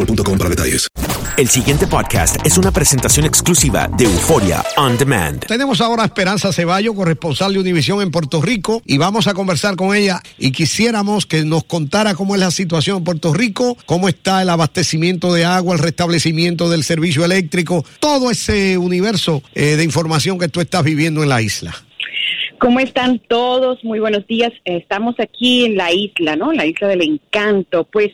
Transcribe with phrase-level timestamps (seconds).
[0.00, 0.88] boostmobile.com para detalles.
[1.36, 5.46] El siguiente podcast es una presentación exclusiva de Euforia On Demand.
[5.46, 9.76] Tenemos ahora a Esperanza Ceballo, corresponsal de Univisión en Puerto Rico, y vamos a conversar
[9.76, 14.08] con ella y quisiéramos que nos contara cómo es la situación en Puerto Rico, cómo
[14.08, 19.84] está el abastecimiento de agua, el restablecimiento del servicio eléctrico, todo ese universo eh, de
[19.84, 21.74] información que tú estás viviendo en la isla.
[22.58, 23.82] ¿Cómo están todos?
[23.82, 24.52] Muy buenos días.
[24.66, 26.52] Estamos aquí en la isla, ¿no?
[26.52, 27.84] La isla del encanto.
[27.84, 28.10] Pues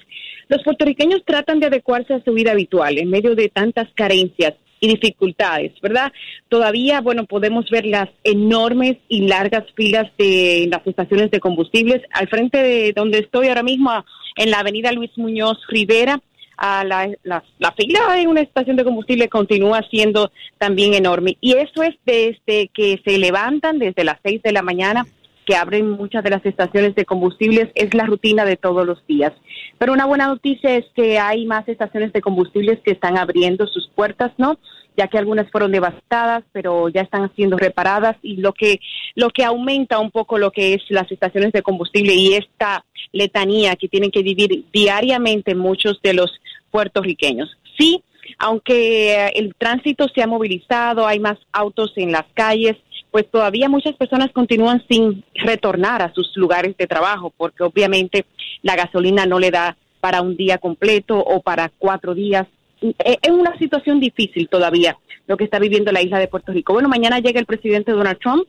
[0.48, 4.88] los puertorriqueños tratan de adecuarse a su vida habitual en medio de tantas carencias y
[4.88, 6.12] dificultades, ¿verdad?
[6.48, 12.02] Todavía, bueno, podemos ver las enormes y largas filas de las estaciones de combustibles.
[12.12, 14.04] Al frente de donde estoy ahora mismo,
[14.36, 16.20] en la avenida Luis Muñoz Rivera,
[16.58, 17.42] a la,
[17.76, 21.36] fila en una estación de combustible continúa siendo también enorme.
[21.40, 25.06] Y eso es desde que se levantan, desde las seis de la mañana,
[25.46, 29.32] que abren muchas de las estaciones de combustibles, es la rutina de todos los días.
[29.78, 33.88] Pero una buena noticia es que hay más estaciones de combustibles que están abriendo sus
[33.94, 34.58] puertas, ¿no?
[34.96, 38.80] ya que algunas fueron devastadas, pero ya están siendo reparadas y lo que
[39.14, 43.76] lo que aumenta un poco lo que es las estaciones de combustible y esta letanía
[43.76, 46.30] que tienen que vivir diariamente muchos de los
[46.70, 47.56] puertorriqueños.
[47.78, 48.02] Sí,
[48.38, 52.76] aunque el tránsito se ha movilizado, hay más autos en las calles,
[53.16, 58.26] pues todavía muchas personas continúan sin retornar a sus lugares de trabajo, porque obviamente
[58.60, 62.46] la gasolina no le da para un día completo o para cuatro días
[62.82, 66.74] es una situación difícil todavía lo que está viviendo la isla de Puerto Rico.
[66.74, 68.46] Bueno, mañana llega el presidente Donald Trump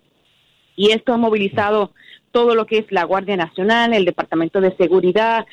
[0.76, 1.94] y esto ha movilizado
[2.34, 5.46] todo lo que es la Guardia Nacional, el Departamento de Seguridad,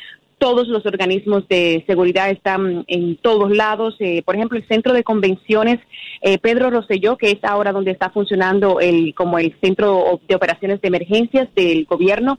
[0.45, 3.97] todos los organismos de seguridad están en todos lados.
[3.99, 5.81] Eh, por ejemplo, el centro de convenciones
[6.21, 10.83] eh, Pedro Rosselló, que es ahora donde está funcionando el como el centro de operaciones
[10.83, 12.39] de emergencias del gobierno,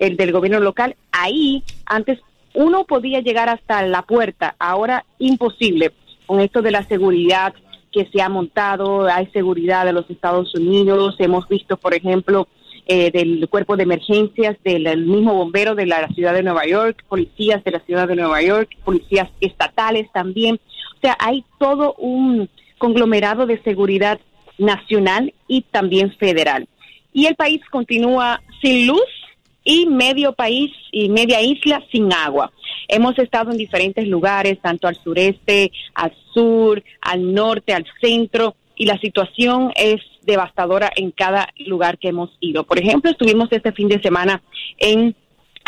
[0.00, 0.96] el del gobierno local.
[1.12, 2.18] Ahí antes
[2.54, 5.92] uno podía llegar hasta la puerta, ahora imposible
[6.26, 7.54] con esto de la seguridad
[7.92, 12.48] que se ha montado, hay seguridad de los Estados Unidos, hemos visto, por ejemplo,
[12.86, 17.62] eh, del cuerpo de emergencias, del mismo bombero de la ciudad de Nueva York, policías
[17.64, 20.60] de la ciudad de Nueva York, policías estatales también.
[20.96, 22.48] O sea, hay todo un
[22.78, 24.20] conglomerado de seguridad
[24.58, 26.68] nacional y también federal.
[27.12, 29.08] Y el país continúa sin luz
[29.64, 32.52] y medio país y media isla sin agua.
[32.88, 38.86] Hemos estado en diferentes lugares, tanto al sureste, al sur, al norte, al centro, y
[38.86, 42.64] la situación es devastadora en cada lugar que hemos ido.
[42.64, 44.42] Por ejemplo, estuvimos este fin de semana
[44.78, 45.14] en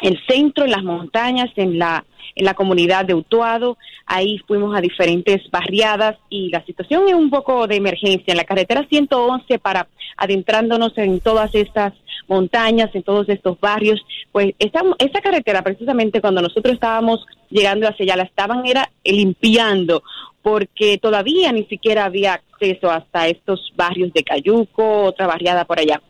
[0.03, 2.05] el centro, en las montañas, en la
[2.37, 3.77] en la comunidad de Utuado.
[4.05, 8.33] Ahí fuimos a diferentes barriadas y la situación es un poco de emergencia.
[8.33, 11.95] En la carretera 111, para adentrándonos en todas estas
[12.29, 18.05] montañas, en todos estos barrios, pues esa, esa carretera, precisamente cuando nosotros estábamos llegando hacia
[18.05, 20.03] allá, la estaban era limpiando
[20.47, 26.01] porque todavía ni siquiera había acceso hasta estos barrios de Cayuco, otra barriada por allá.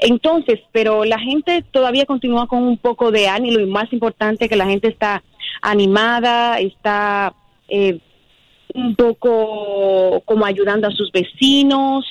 [0.00, 4.56] Entonces, pero la gente todavía continúa con un poco de ánimo y más importante que
[4.56, 5.22] la gente está
[5.62, 7.32] animada, está
[7.70, 7.98] eh,
[8.74, 12.04] un poco como ayudando a sus vecinos.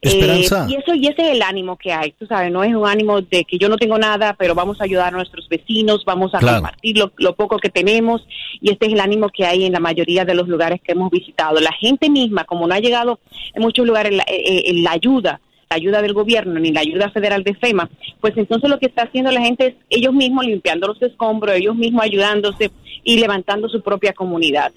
[0.00, 0.64] Esperanza.
[0.68, 2.86] Eh, y eso y ese es el ánimo que hay, tú sabes, no es un
[2.86, 6.34] ánimo de que yo no tengo nada, pero vamos a ayudar a nuestros vecinos, vamos
[6.34, 6.58] a Claro.
[6.58, 8.24] compartir lo, lo poco que tenemos
[8.60, 11.10] y este es el ánimo que hay en la mayoría de los lugares que hemos
[11.10, 11.58] visitado.
[11.60, 13.18] La gente misma, como no ha llegado
[13.54, 15.40] en muchos lugares la, eh, eh, la ayuda,
[15.70, 17.90] la ayuda del gobierno ni la ayuda federal de FEMA,
[18.20, 21.74] pues entonces lo que está haciendo la gente es ellos mismos limpiando los escombros, ellos
[21.76, 22.70] mismos ayudándose
[23.04, 24.72] y levantando su propia comunidad.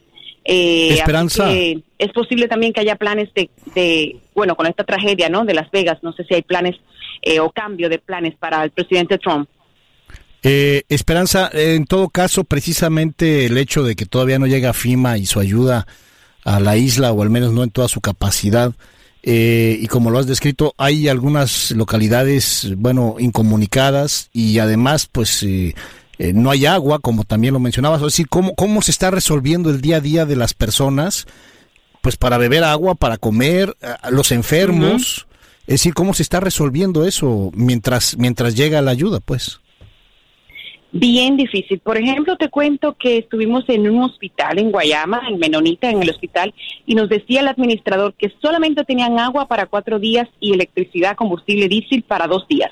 [0.54, 1.48] Eh, Esperanza.
[1.48, 5.46] que es posible también que haya planes de, de, bueno, con esta tragedia, ¿no?
[5.46, 6.76] De Las Vegas, no sé si hay planes
[7.22, 9.48] eh, o cambio de planes para el presidente Trump.
[10.44, 15.26] Eh, Esperanza, en todo caso, precisamente el hecho de que todavía no llega FIMA y
[15.26, 15.88] su ayuda
[16.44, 18.74] a la isla, o al menos no en toda su capacidad,
[19.24, 25.76] eh, y como lo has descrito, hay algunas localidades, bueno, incomunicadas y además, pues, eh,
[26.22, 28.00] eh, no hay agua, como también lo mencionabas.
[28.02, 31.26] Es decir, ¿cómo, ¿cómo se está resolviendo el día a día de las personas?
[32.02, 35.26] Pues para beber agua, para comer, a los enfermos.
[35.62, 39.62] Es decir, ¿cómo se está resolviendo eso mientras, mientras llega la ayuda, pues?
[40.92, 41.80] Bien difícil.
[41.80, 46.10] Por ejemplo, te cuento que estuvimos en un hospital en Guayama, en Menonita, en el
[46.12, 46.54] hospital,
[46.86, 51.68] y nos decía el administrador que solamente tenían agua para cuatro días y electricidad, combustible
[51.68, 52.72] diésel para dos días.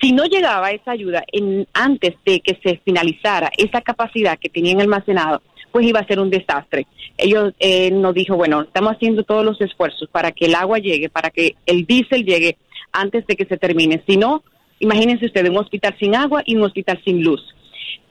[0.00, 4.80] Si no llegaba esa ayuda en, antes de que se finalizara esa capacidad que tenían
[4.80, 6.86] almacenado, pues iba a ser un desastre.
[7.18, 11.08] Ellos eh, nos dijo, bueno, estamos haciendo todos los esfuerzos para que el agua llegue,
[11.08, 12.56] para que el diésel llegue
[12.92, 14.02] antes de que se termine.
[14.06, 14.42] Si no,
[14.78, 17.42] imagínense ustedes un hospital sin agua y un hospital sin luz.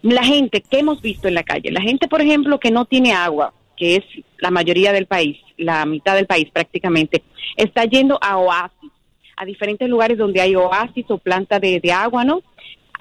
[0.01, 3.13] La gente que hemos visto en la calle, la gente, por ejemplo, que no tiene
[3.13, 4.03] agua, que es
[4.39, 7.23] la mayoría del país, la mitad del país prácticamente,
[7.57, 8.91] está yendo a oasis,
[9.37, 12.41] a diferentes lugares donde hay oasis o planta de, de agua, ¿no?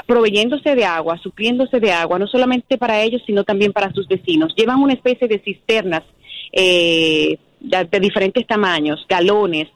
[0.07, 4.55] proveyéndose de agua, supliéndose de agua, no solamente para ellos, sino también para sus vecinos.
[4.57, 6.03] Llevan una especie de cisternas
[6.53, 9.69] eh, de, diferentes tamaños, galones,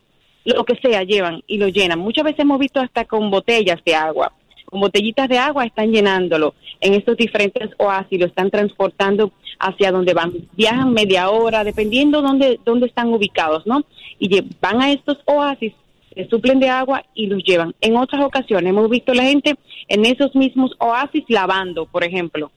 [0.44, 1.98] lo que sea, llevan y lo llenan.
[1.98, 4.32] Muchas veces hemos visto hasta con botellas de agua,
[4.66, 10.14] con botellitas de agua están llenándolo en estos diferentes oasis, lo están transportando hacia donde
[10.14, 10.32] van.
[10.52, 13.82] Viajan media hora, dependiendo dónde, dónde están ubicados, ¿no?
[14.18, 15.72] Y van a estos oasis,
[16.18, 17.74] se suplen de agua y los llevan.
[17.80, 19.54] En otras ocasiones hemos visto la gente
[19.86, 22.50] en esos mismos oasis lavando, por ejemplo,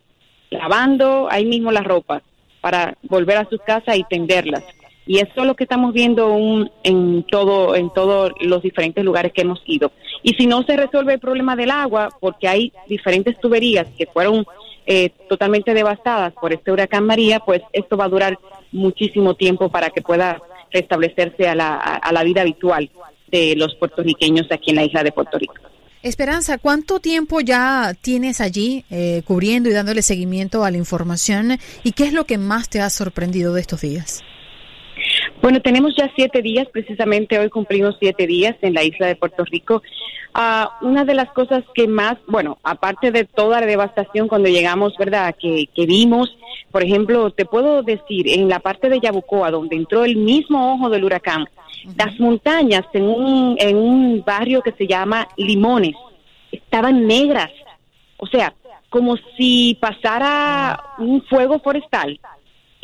[0.49, 2.23] lavando ahí mismo las ropas
[2.59, 4.63] para volver a sus casas y tenderlas.
[5.05, 9.31] Y eso es lo que estamos viendo un- en todo en todos los diferentes lugares
[9.31, 9.91] que hemos ido.
[10.23, 14.45] Y si no se resuelve el problema del agua, porque hay diferentes tuberías que fueron
[14.87, 18.39] eh, totalmente devastadas por este huracán María, pues esto va a durar
[18.71, 20.41] muchísimo tiempo para que pueda
[20.71, 22.89] restablecerse a a- a la vida habitual
[23.31, 25.55] de los puertorriqueños aquí en la isla de Puerto Rico.
[26.03, 31.59] Esperanza, ¿cuánto tiempo ya tienes allí eh, cubriendo y dándole seguimiento a la información?
[31.83, 34.23] ¿Y qué es lo que más te ha sorprendido de estos días?
[35.41, 39.43] Bueno, tenemos ya siete días, precisamente hoy cumplimos siete días en la isla de Puerto
[39.43, 39.81] Rico.
[40.35, 44.95] Ah, una de las cosas que más, bueno, aparte de toda la devastación cuando llegamos,
[44.99, 46.37] ¿verdad?, que, que vimos,
[46.69, 50.91] por ejemplo, te puedo decir, en la parte de Yabucoa, donde entró el mismo ojo
[50.91, 51.47] del huracán,
[51.97, 55.95] las montañas en un, en un barrio que se llama Limones
[56.51, 57.49] estaban negras,
[58.17, 58.53] o sea,
[58.89, 62.19] como si pasara un fuego forestal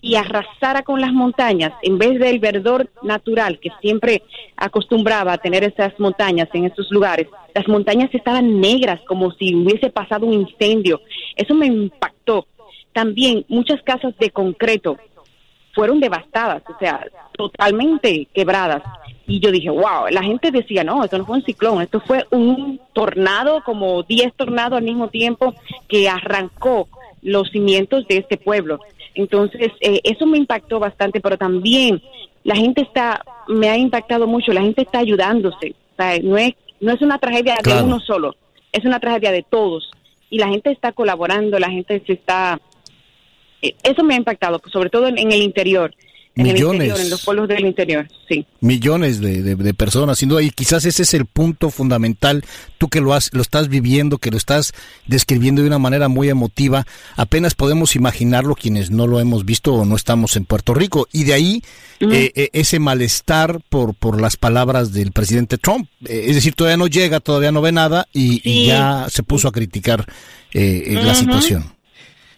[0.01, 4.23] y arrasara con las montañas en vez del verdor natural que siempre
[4.55, 7.27] acostumbraba a tener esas montañas en esos lugares.
[7.53, 11.01] Las montañas estaban negras como si hubiese pasado un incendio.
[11.35, 12.47] Eso me impactó.
[12.93, 14.97] También muchas casas de concreto
[15.73, 18.81] fueron devastadas, o sea, totalmente quebradas.
[19.27, 22.25] Y yo dije, wow, la gente decía, no, esto no fue un ciclón, esto fue
[22.31, 25.53] un tornado, como 10 tornados al mismo tiempo,
[25.87, 26.87] que arrancó
[27.21, 28.79] los cimientos de este pueblo.
[29.17, 32.01] Entonces, eh, eso me impactó bastante, pero también
[32.43, 35.73] la gente está, me ha impactado mucho, la gente está ayudándose.
[35.93, 38.35] O sea, no es, no es una tragedia de uno solo,
[38.71, 39.89] es una tragedia de todos.
[40.29, 42.59] Y la gente está colaborando, la gente se está...
[43.61, 45.93] eh, Eso me ha impactado, sobre todo en, en el interior.
[46.37, 46.73] En el Millones.
[46.87, 48.45] interior, en los pueblos del interior, sí.
[48.61, 52.45] millones de, de- de personas, sin duda, y quizás ese es el punto fundamental,
[52.77, 54.71] tú que lo, has, lo estás viviendo, que lo estás
[55.07, 59.83] describiendo de una manera muy emotiva, apenas podemos imaginarlo quienes no lo hemos visto o
[59.85, 61.63] no estamos en Puerto Rico, y de ahí
[62.01, 66.77] eh, eh, ese malestar por, por las palabras del presidente Trump, Eh, es decir, todavía
[66.77, 70.05] no llega, todavía no ve nada, y, y ya se puso a criticar
[70.53, 71.73] eh, eh, la situación.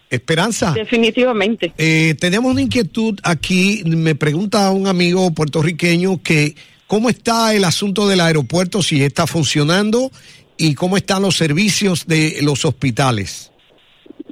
[0.10, 0.74] Esperanza.
[0.74, 1.74] Definitivamente.
[1.78, 3.84] Eh, tenemos una inquietud aquí.
[3.86, 6.56] Me pregunta un amigo puertorriqueño que
[6.88, 10.12] cómo está el asunto del aeropuerto, si está funcionando
[10.58, 13.52] y cómo están los servicios de los hospitales.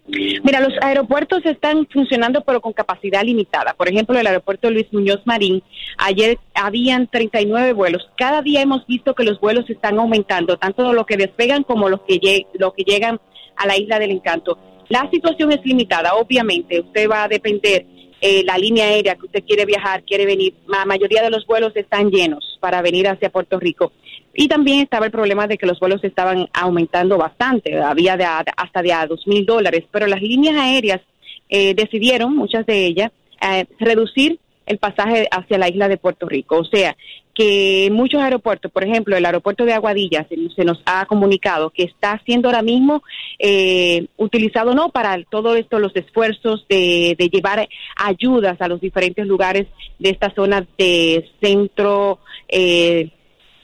[0.07, 3.73] Mira, los aeropuertos están funcionando pero con capacidad limitada.
[3.73, 5.61] Por ejemplo, el aeropuerto Luis Muñoz Marín,
[5.97, 8.09] ayer habían 39 vuelos.
[8.17, 12.01] Cada día hemos visto que los vuelos están aumentando, tanto los que despegan como los
[12.07, 13.19] que, los que llegan
[13.57, 14.57] a la isla del encanto.
[14.89, 16.79] La situación es limitada, obviamente.
[16.79, 17.85] Usted va a depender
[18.21, 20.55] eh, la línea aérea que usted quiere viajar, quiere venir.
[20.67, 23.91] La mayoría de los vuelos están llenos para venir hacia Puerto Rico.
[24.33, 28.81] Y también estaba el problema de que los vuelos estaban aumentando bastante, había de hasta
[28.83, 31.01] de a dos mil dólares, pero las líneas aéreas
[31.49, 36.57] eh, decidieron, muchas de ellas, eh, reducir el pasaje hacia la isla de Puerto Rico.
[36.57, 36.95] O sea,
[37.33, 41.83] que muchos aeropuertos, por ejemplo, el aeropuerto de Aguadilla se, se nos ha comunicado que
[41.83, 43.03] está siendo ahora mismo
[43.39, 49.25] eh, utilizado no para todo esto, los esfuerzos de, de llevar ayudas a los diferentes
[49.25, 49.67] lugares
[49.99, 53.11] de esta zona de centro, eh,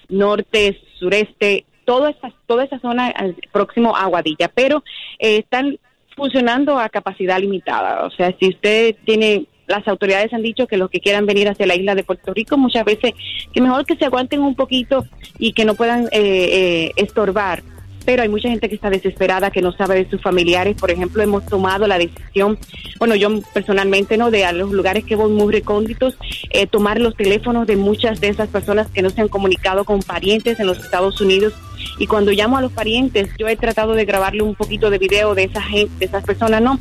[0.09, 4.83] norte, sureste, toda esa, toda esa zona al próximo a Aguadilla, pero
[5.19, 5.77] eh, están
[6.15, 8.05] funcionando a capacidad limitada.
[8.05, 11.65] O sea, si usted tiene, las autoridades han dicho que los que quieran venir hacia
[11.65, 13.13] la isla de Puerto Rico, muchas veces,
[13.53, 15.05] que mejor que se aguanten un poquito
[15.39, 17.63] y que no puedan eh, eh, estorbar.
[18.05, 20.75] Pero hay mucha gente que está desesperada, que no sabe de sus familiares.
[20.77, 22.59] Por ejemplo, hemos tomado la decisión,
[22.99, 24.29] bueno, yo personalmente, ¿no?
[24.29, 26.17] De a los lugares que voy muy recónditos,
[26.49, 30.01] eh, tomar los teléfonos de muchas de esas personas que no se han comunicado con
[30.01, 31.53] parientes en los Estados Unidos.
[31.97, 35.33] Y cuando llamo a los parientes, yo he tratado de grabarle un poquito de video
[35.33, 36.77] de esa de esas personas, ¿no?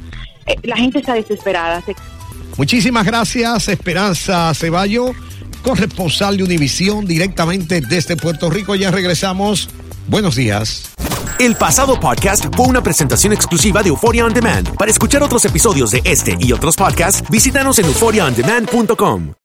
[0.47, 1.83] Eh, la gente está desesperada.
[1.83, 1.95] Se-
[2.57, 5.13] Muchísimas gracias, Esperanza Ceballo,
[5.63, 8.75] corresponsal de Univisión directamente desde Puerto Rico.
[8.75, 9.69] Ya regresamos.
[10.09, 10.93] Buenos días.
[11.39, 14.77] El pasado podcast fue una presentación exclusiva de Euphoria On Demand.
[14.77, 19.42] Para escuchar otros episodios de este y otros podcasts, visítanos en euphoriaondemand.com.